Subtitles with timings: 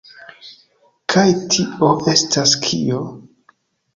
[1.13, 1.25] Kaj
[1.55, 3.03] tio estas kio?